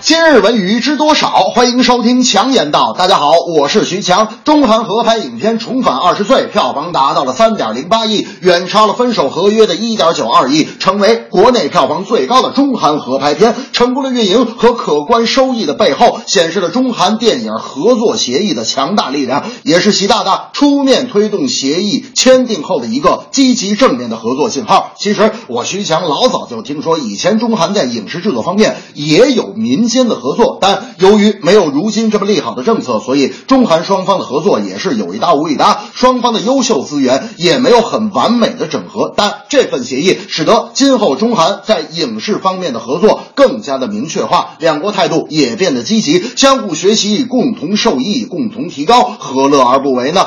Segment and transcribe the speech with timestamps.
[0.00, 1.50] 今日文娱知多少？
[1.52, 2.94] 欢迎收听强言道。
[2.96, 4.28] 大家好，我是徐强。
[4.44, 13.56] 中韩合拍影片《重返二十岁》票房达到了三点零八亿，远超了《分手合约》的一点九二亿，成为国内票房最高的中韩合拍片。
[13.72, 24.92] 成功的运营和可观收益的背后，显示了中韩电影合作协议的强大力量，也是习大大出面推动协议签订后的一个积极正面的合作信号。
[24.96, 39.12] 其实我徐强老早就听说，以前中韩在影视制作方面也有民间的合作，但由于没有如今这么利好的政策，所以中韩双方的合作也是有一搭无一搭，双方的优秀资源也没有很完美的整合。
[39.16, 50.26] 但这份协议使得今后中韩在影视方面的合作更加的明确化，两国态度也变得积极，相互学习，共同受益，共同提高，何乐而不为呢？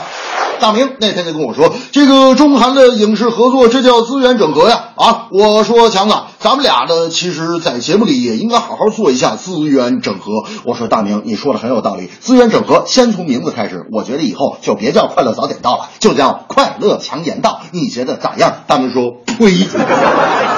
[0.62, 4.90] 大明那天就跟我说，这个中韩的影视合作，这叫资源整合呀！
[4.95, 10.44] 啊，我说强子，咱们俩呢，其实，在节目里也应该好好做一下资源整合。
[10.64, 18.54] 我说大明，你说的很有道理，资源整合先从名字开始，我觉得以后就别叫快乐早点到了，就叫快乐强言道，你觉得咋样？
[18.67, 19.67] 大明说，呸，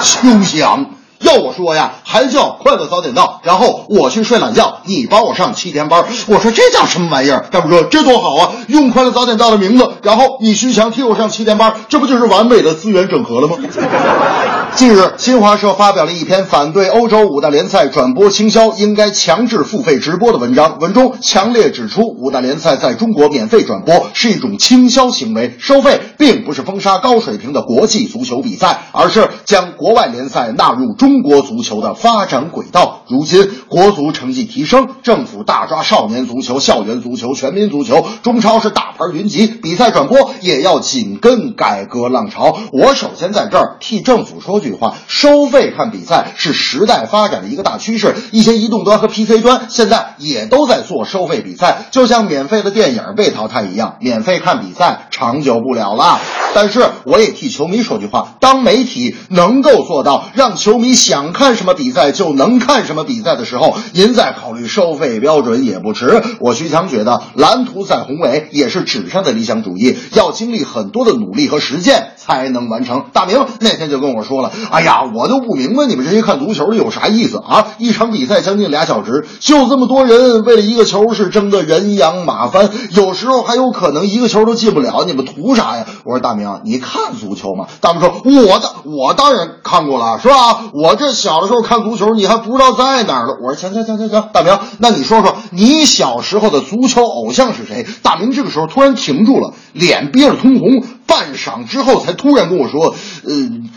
[0.02, 0.93] 休想！
[1.24, 6.04] 要我说呀，还叫快乐早点到，然后我去睡懒觉，你帮我上七天班。
[6.26, 7.46] 我说这叫什么玩意儿？
[7.50, 13.56] 大夫说这多好啊，用快乐早点到的名字，然后你徐强替我上七天班，这不就是完美的资源整合了吗？
[14.76, 33.02] 近日，新华社发表了一篇反对欧洲五大联赛转播倾销应该强制付费直播的文章，文中强烈指出，五大联赛在中国免费转播是一种倾销行为，收费并不是封杀高水平的国际足球比赛，而是将国外联赛纳入中中国足球的发展轨道。
[33.06, 42.58] 如今，国足成绩提升，政府大抓少年足球、校园足球、全民足球，中超是大牌云集，比赛转播也要紧跟改革浪潮。
[42.72, 56.18] 我首先在这儿替政府说句话：收费看比赛是时代发展的一个大趋势，一些移动端和 PC 端现在也都在做收费比赛，就像免费的电影被淘汰一样，免费看比赛长久不了了。
[56.54, 66.22] 但是我也替球迷说句话：当媒体能够做到让球迷想看什么比赛就能看什么比赛的时候，您再考虑收费标准也不迟。
[66.38, 73.04] 我徐强觉得蓝图再宏伟，也是纸上的理想主义，要经历很多的努力和实践才能完成。
[73.12, 77.66] 大明那天就跟我说了：“哎呀，我就不明白你们这些看足球的有啥意思啊？
[77.78, 90.64] 一场比赛将近俩小时，就这么多人为了一个球是争得人仰马翻，有时候还有可能一个球都进不了，你们图啥呀？”我说：“大明，你看足球吗？”大明说：“我的，我当然看过了，是吧？
[90.72, 102.94] 我这小的时候看足球，你还不知道在哪儿呢。”我说：“行行行行行，大明，那你说说你小时候的足球偶像是谁？”大明这个时候突然停住了，脸憋着通红，半晌之后才突然跟我说
[103.28, 103.70] ：“嗯、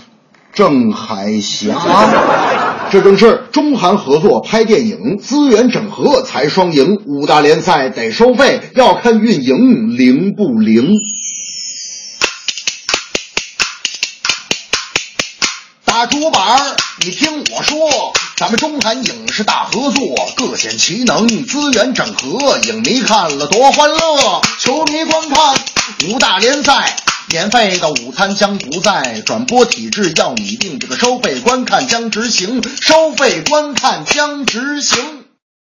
[0.54, 1.76] 郑海霞。
[2.90, 7.02] ”这正是中韩合作拍电影，资源整合才双赢。
[7.06, 10.94] 五大联赛得收费，要看运营灵不灵。
[15.84, 20.06] 打主板儿，你听我说，咱们中韩影视大合作，
[20.38, 25.56] 各显其能，资源整合，影迷看了多欢乐，球迷观看
[26.08, 26.96] 五大联赛。
[27.30, 35.17] 免费的午餐将不再，转播体制要拟定，这个收费观看将执行，收费观看将执行。